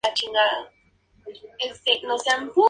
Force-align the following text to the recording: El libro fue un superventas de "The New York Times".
El 0.01 0.01
libro 0.01 0.01
fue 0.01 0.01
un 1.29 1.35
superventas 1.75 1.83
de 1.83 1.83
"The 1.91 1.99
New 2.01 2.07
York 2.17 2.23
Times". 2.27 2.51